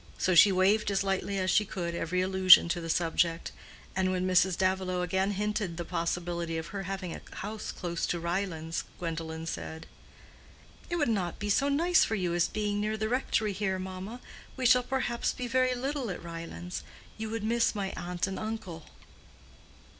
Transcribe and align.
So 0.17 0.33
she 0.33 0.51
waived 0.51 0.89
as 0.89 1.03
lightly 1.03 1.37
as 1.37 1.51
she 1.51 1.63
could 1.63 1.93
every 1.93 2.21
allusion 2.21 2.67
to 2.69 2.81
the 2.81 2.89
subject; 2.89 3.51
and 3.95 4.09
when 4.11 4.25
Mrs. 4.25 4.57
Davilow 4.57 5.03
again 5.03 5.29
hinted 5.29 5.77
the 5.77 5.85
possibility 5.85 6.57
of 6.57 6.69
her 6.69 6.81
having 6.89 7.13
a 7.13 7.21
house 7.33 7.71
close 7.71 8.07
to 8.07 8.19
Ryelands, 8.19 8.83
Gwendolen 8.97 9.45
said, 9.45 9.85
"It 10.89 10.95
would 10.95 11.07
not 11.07 11.37
be 11.37 11.51
so 11.51 11.69
nice 11.69 12.03
for 12.03 12.15
you 12.15 12.33
as 12.33 12.47
being 12.47 12.81
near 12.81 12.97
the 12.97 13.09
rectory 13.09 13.53
here, 13.53 13.77
mamma. 13.77 14.21
We 14.57 14.65
shall 14.65 14.81
perhaps 14.81 15.33
be 15.33 15.47
very 15.47 15.75
little 15.75 16.09
at 16.09 16.23
Ryelands. 16.23 16.81
You 17.19 17.29
would 17.29 17.43
miss 17.43 17.75
my 17.75 17.91
aunt 17.95 18.25
and 18.25 18.39
uncle." 18.39 18.87